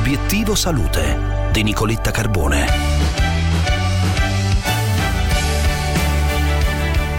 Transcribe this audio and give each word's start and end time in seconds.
Obiettivo 0.00 0.54
Salute 0.54 1.50
di 1.52 1.62
Nicoletta 1.62 2.10
Carbone. 2.10 2.66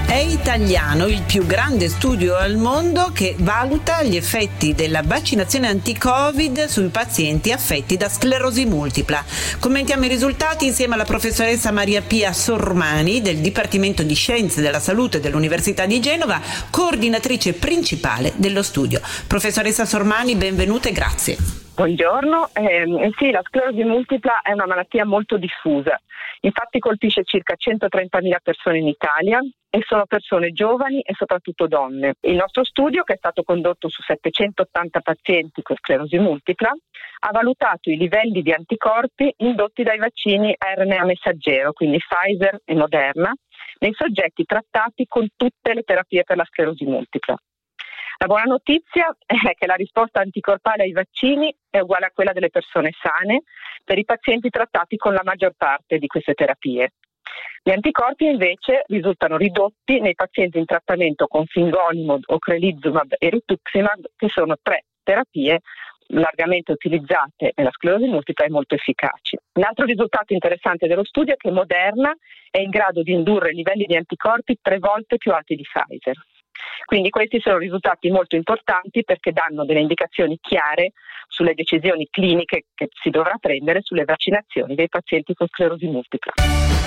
È 0.07 0.15
italiano 0.15 1.05
il 1.05 1.21
più 1.21 1.45
grande 1.45 1.89
studio 1.89 2.35
al 2.35 2.55
mondo 2.55 3.11
che 3.13 3.35
valuta 3.37 4.01
gli 4.01 4.15
effetti 4.15 4.73
della 4.73 5.03
vaccinazione 5.03 5.67
anti-Covid 5.67 6.65
sui 6.65 6.87
pazienti 6.87 7.51
affetti 7.51 7.97
da 7.97 8.09
sclerosi 8.09 8.65
multipla. 8.65 9.23
Commentiamo 9.59 10.05
i 10.05 10.09
risultati 10.09 10.65
insieme 10.65 10.95
alla 10.95 11.05
professoressa 11.05 11.71
Maria 11.71 12.01
Pia 12.01 12.33
Sormani 12.33 13.21
del 13.21 13.37
Dipartimento 13.37 14.01
di 14.01 14.15
Scienze 14.15 14.59
della 14.59 14.79
Salute 14.79 15.19
dell'Università 15.19 15.85
di 15.85 15.99
Genova, 15.99 16.41
coordinatrice 16.71 17.53
principale 17.53 18.33
dello 18.37 18.63
studio. 18.63 18.99
Professoressa 19.27 19.85
Sormani, 19.85 20.35
benvenuta 20.35 20.89
e 20.89 20.91
grazie. 20.93 21.61
Buongiorno, 21.81 22.49
eh, 22.53 23.11
sì, 23.17 23.31
la 23.31 23.41
sclerosi 23.41 23.83
multipla 23.83 24.41
è 24.43 24.51
una 24.51 24.67
malattia 24.67 25.03
molto 25.03 25.37
diffusa, 25.37 25.99
infatti 26.41 26.77
colpisce 26.77 27.23
circa 27.23 27.55
130.000 27.57 28.35
persone 28.43 28.77
in 28.77 28.87
Italia 28.87 29.39
e 29.67 29.81
sono 29.87 30.05
persone 30.05 30.51
giovani 30.51 31.01
e 31.01 31.15
soprattutto 31.15 31.65
donne. 31.65 32.13
Il 32.19 32.35
nostro 32.35 32.63
studio, 32.63 33.01
che 33.01 33.13
è 33.13 33.17
stato 33.17 33.41
condotto 33.41 33.89
su 33.89 34.03
780 34.03 34.99
pazienti 34.99 35.63
con 35.63 35.75
sclerosi 35.77 36.19
multipla, 36.19 36.69
ha 36.69 37.31
valutato 37.31 37.89
i 37.89 37.97
livelli 37.97 38.43
di 38.43 38.51
anticorpi 38.51 39.33
indotti 39.37 39.81
dai 39.81 39.97
vaccini 39.97 40.55
RNA 40.55 41.03
messaggero, 41.03 41.73
quindi 41.73 41.97
Pfizer 41.97 42.61
e 42.63 42.75
Moderna, 42.75 43.33
nei 43.79 43.93
soggetti 43.95 44.45
trattati 44.45 45.07
con 45.07 45.27
tutte 45.35 45.73
le 45.73 45.81
terapie 45.81 46.25
per 46.25 46.37
la 46.37 46.45
sclerosi 46.45 46.85
multipla. 46.85 47.35
La 48.21 48.27
buona 48.27 48.43
notizia 48.43 49.09
è 49.25 49.55
che 49.55 49.65
la 49.65 49.73
risposta 49.73 50.21
anticorpale 50.21 50.83
ai 50.83 50.91
vaccini 50.91 51.53
è 51.71 51.79
uguale 51.79 52.05
a 52.05 52.11
quella 52.13 52.33
delle 52.33 52.51
persone 52.51 52.91
sane 53.01 53.41
per 53.83 53.97
i 53.97 54.05
pazienti 54.05 54.51
trattati 54.51 54.95
con 54.95 55.13
la 55.13 55.23
maggior 55.23 55.53
parte 55.57 55.97
di 55.97 56.05
queste 56.05 56.35
terapie. 56.35 56.93
Gli 57.63 57.71
anticorpi 57.71 58.25
invece 58.25 58.83
risultano 58.87 59.37
ridotti 59.37 59.99
nei 59.99 60.13
pazienti 60.13 60.59
in 60.59 60.65
trattamento 60.65 61.25
con 61.25 61.47
fingolimod, 61.47 62.25
ocrelizumab 62.27 63.15
e 63.17 63.29
rituximab, 63.29 64.05
che 64.15 64.29
sono 64.29 64.55
tre 64.61 64.85
terapie 65.01 65.61
largamente 66.09 66.73
utilizzate 66.73 67.53
nella 67.55 67.71
sclerosi 67.71 68.05
multipla 68.05 68.45
e 68.45 68.49
molto 68.49 68.75
efficaci. 68.75 69.35
Un 69.53 69.63
altro 69.63 69.85
risultato 69.85 70.33
interessante 70.33 70.85
dello 70.85 71.05
studio 71.05 71.33
è 71.33 71.37
che 71.37 71.49
Moderna 71.49 72.13
è 72.51 72.59
in 72.59 72.69
grado 72.69 73.01
di 73.01 73.13
indurre 73.13 73.51
livelli 73.51 73.85
di 73.85 73.95
anticorpi 73.95 74.59
tre 74.61 74.77
volte 74.77 75.17
più 75.17 75.31
alti 75.31 75.55
di 75.55 75.63
Pfizer. 75.63 76.15
Quindi 76.85 77.09
questi 77.09 77.39
sono 77.39 77.57
risultati 77.57 78.09
molto 78.09 78.35
importanti 78.35 79.03
perché 79.03 79.31
danno 79.31 79.65
delle 79.65 79.79
indicazioni 79.79 80.37
chiare 80.41 80.93
sulle 81.27 81.53
decisioni 81.53 82.07
cliniche 82.09 82.65
che 82.73 82.89
si 82.91 83.09
dovrà 83.09 83.37
prendere 83.39 83.81
sulle 83.81 84.03
vaccinazioni 84.03 84.75
dei 84.75 84.89
pazienti 84.89 85.33
con 85.33 85.47
sclerosi 85.47 85.87
multipla. 85.87 86.80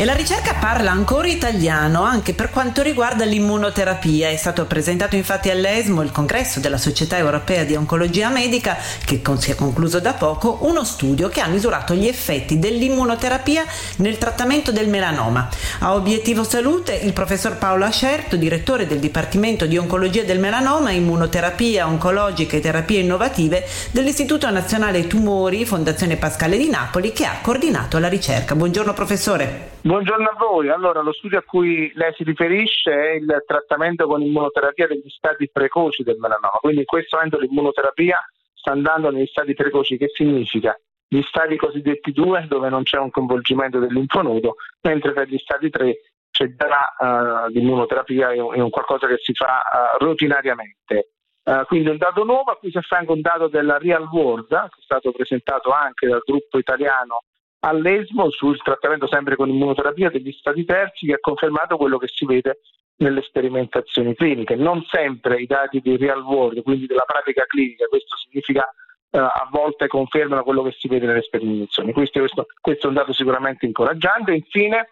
E 0.00 0.06
la 0.06 0.14
ricerca 0.14 0.54
parla 0.54 0.92
ancora 0.92 1.28
italiano 1.28 2.04
anche 2.04 2.32
per 2.32 2.48
quanto 2.48 2.80
riguarda 2.80 3.26
l'immunoterapia. 3.26 4.30
È 4.30 4.36
stato 4.36 4.64
presentato 4.64 5.14
infatti 5.14 5.50
all'ESMO, 5.50 6.00
il 6.00 6.10
congresso 6.10 6.58
della 6.58 6.78
Società 6.78 7.18
Europea 7.18 7.64
di 7.64 7.76
Oncologia 7.76 8.30
Medica, 8.30 8.78
che 9.04 9.20
si 9.36 9.50
è 9.50 9.54
concluso 9.54 10.00
da 10.00 10.14
poco, 10.14 10.60
uno 10.62 10.84
studio 10.84 11.28
che 11.28 11.42
ha 11.42 11.48
misurato 11.48 11.92
gli 11.92 12.06
effetti 12.08 12.58
dell'immunoterapia 12.58 13.62
nel 13.96 14.16
trattamento 14.16 14.72
del 14.72 14.88
melanoma. 14.88 15.50
A 15.80 15.92
obiettivo 15.92 16.44
salute 16.44 16.94
il 16.94 17.12
professor 17.12 17.58
Paolo 17.58 17.84
Ascerto, 17.84 18.36
direttore 18.36 18.86
del 18.86 19.00
Dipartimento 19.00 19.66
di 19.66 19.76
Oncologia 19.76 20.22
del 20.22 20.38
Melanoma, 20.38 20.92
Immunoterapia 20.92 21.86
Oncologica 21.86 22.56
e 22.56 22.60
Terapie 22.60 23.00
Innovative 23.00 23.66
dell'Istituto 23.90 24.48
Nazionale 24.48 25.06
Tumori 25.06 25.66
Fondazione 25.66 26.16
Pascale 26.16 26.56
di 26.56 26.70
Napoli, 26.70 27.12
che 27.12 27.26
ha 27.26 27.36
coordinato 27.42 27.98
la 27.98 28.08
ricerca. 28.08 28.54
Buongiorno 28.54 28.94
professore. 28.94 29.76
Buongiorno 29.82 30.28
a 30.28 30.36
voi. 30.36 30.68
Allora, 30.68 31.00
lo 31.00 31.10
studio 31.10 31.38
a 31.38 31.42
cui 31.42 31.90
lei 31.94 32.12
si 32.12 32.22
riferisce 32.22 32.92
è 32.92 33.12
il 33.12 33.44
trattamento 33.46 34.06
con 34.06 34.20
immunoterapia 34.20 34.86
degli 34.86 35.08
stadi 35.08 35.48
precoci 35.50 36.02
del 36.02 36.18
melanoma. 36.18 36.58
Quindi 36.60 36.80
in 36.80 36.84
questo 36.84 37.16
momento 37.16 37.38
l'immunoterapia 37.38 38.18
sta 38.52 38.72
andando 38.72 39.10
negli 39.10 39.24
stadi 39.24 39.54
precoci, 39.54 39.96
che 39.96 40.08
significa 40.12 40.78
gli 41.08 41.22
stadi 41.22 41.56
cosiddetti 41.56 42.12
2 42.12 42.44
dove 42.46 42.68
non 42.68 42.82
c'è 42.82 42.98
un 42.98 43.10
coinvolgimento 43.10 43.78
del 43.78 43.94
linfonodo, 43.94 44.56
mentre 44.82 45.14
per 45.14 45.28
gli 45.28 45.38
stadi 45.38 45.70
3 45.70 45.96
c'è 46.30 46.54
già 46.54 47.46
uh, 47.46 47.48
l'immunoterapia, 47.48 48.32
è 48.32 48.38
un, 48.38 48.68
qualcosa 48.68 49.06
che 49.06 49.16
si 49.16 49.32
fa 49.32 49.62
uh, 49.62 50.04
rutinariamente. 50.04 51.12
Uh, 51.42 51.64
quindi 51.64 51.88
un 51.88 51.96
dato 51.96 52.22
nuovo 52.24 52.50
a 52.50 52.56
cui 52.56 52.70
si 52.70 52.76
affianca 52.76 53.12
un 53.12 53.22
dato 53.22 53.48
della 53.48 53.78
Real 53.78 54.06
World, 54.12 54.46
che 54.46 54.78
è 54.78 54.82
stato 54.82 55.10
presentato 55.10 55.70
anche 55.70 56.06
dal 56.06 56.20
gruppo 56.22 56.58
italiano 56.58 57.22
all'ESMO 57.60 58.30
sul 58.30 58.60
trattamento 58.62 59.06
sempre 59.06 59.36
con 59.36 59.48
immunoterapia 59.48 60.10
degli 60.10 60.32
stati 60.32 60.64
terzi 60.64 61.06
che 61.06 61.14
ha 61.14 61.20
confermato 61.20 61.76
quello 61.76 61.98
che 61.98 62.08
si 62.08 62.24
vede 62.24 62.60
nelle 62.96 63.22
sperimentazioni 63.22 64.14
cliniche. 64.14 64.56
Non 64.56 64.84
sempre 64.84 65.40
i 65.40 65.46
dati 65.46 65.80
di 65.80 65.96
real 65.96 66.22
world, 66.22 66.62
quindi 66.62 66.86
della 66.86 67.04
pratica 67.06 67.44
clinica, 67.46 67.86
questo 67.86 68.16
significa 68.16 68.62
eh, 69.10 69.18
a 69.18 69.48
volte 69.50 69.86
confermano 69.88 70.42
quello 70.42 70.62
che 70.62 70.72
si 70.78 70.88
vede 70.88 71.06
nelle 71.06 71.22
sperimentazioni. 71.22 71.92
Questo, 71.92 72.18
questo, 72.20 72.46
questo 72.60 72.86
è 72.86 72.88
un 72.88 72.94
dato 72.94 73.12
sicuramente 73.12 73.66
incoraggiante. 73.66 74.32
Infine, 74.32 74.88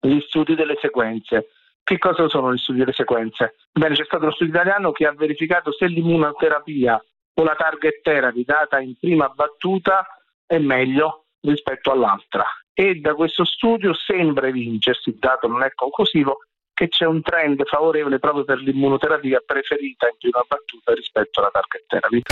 gli 0.00 0.20
studi 0.20 0.54
delle 0.54 0.76
sequenze. 0.80 1.48
Che 1.84 1.98
cosa 1.98 2.28
sono 2.28 2.52
gli 2.52 2.58
studi 2.58 2.78
delle 2.78 2.92
sequenze? 2.92 3.56
Bene, 3.72 3.94
c'è 3.94 4.04
stato 4.04 4.24
uno 4.24 4.32
studio 4.32 4.54
italiano 4.54 4.92
che 4.92 5.06
ha 5.06 5.12
verificato 5.12 5.72
se 5.72 5.86
l'immunoterapia 5.86 7.04
o 7.34 7.42
la 7.42 7.54
target 7.54 8.02
therapy 8.02 8.44
data 8.44 8.78
in 8.78 8.96
prima 8.98 9.28
battuta 9.28 10.06
è 10.46 10.58
meglio 10.58 11.24
rispetto 11.42 11.90
all'altra 11.90 12.44
e 12.72 12.96
da 12.96 13.14
questo 13.14 13.44
studio 13.44 13.92
sembra 13.94 14.48
evincersi, 14.48 15.10
il 15.10 15.16
dato 15.18 15.46
non 15.46 15.62
è 15.62 15.72
conclusivo, 15.74 16.38
che 16.72 16.88
c'è 16.88 17.04
un 17.04 17.20
trend 17.22 17.62
favorevole 17.64 18.18
proprio 18.18 18.44
per 18.44 18.58
l'immunoterapia 18.58 19.42
preferita 19.44 20.06
in 20.06 20.16
prima 20.18 20.42
battuta 20.46 20.94
rispetto 20.94 21.40
alla 21.40 21.50
target 21.50 21.84
therapy. 21.86 22.22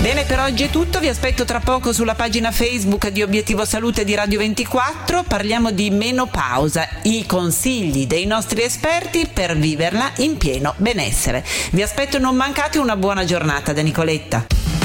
Bene, 0.00 0.24
per 0.24 0.38
oggi 0.38 0.62
è 0.64 0.70
tutto, 0.70 1.00
vi 1.00 1.08
aspetto 1.08 1.44
tra 1.44 1.60
poco 1.60 1.92
sulla 1.92 2.14
pagina 2.14 2.50
Facebook 2.50 3.08
di 3.08 3.22
Obiettivo 3.22 3.64
Salute 3.64 4.04
di 4.04 4.14
Radio 4.14 4.38
24, 4.38 5.24
parliamo 5.26 5.70
di 5.70 5.90
menopausa, 5.90 6.88
i 7.02 7.26
consigli 7.26 8.06
dei 8.06 8.24
nostri 8.24 8.62
esperti 8.62 9.28
per 9.32 9.56
viverla 9.56 10.12
in 10.18 10.38
pieno 10.38 10.74
benessere. 10.78 11.44
Vi 11.72 11.82
aspetto 11.82 12.18
non 12.18 12.36
mancate 12.36 12.78
una 12.78 12.96
buona 12.96 13.24
giornata 13.24 13.72
da 13.72 13.82
Nicoletta. 13.82 14.77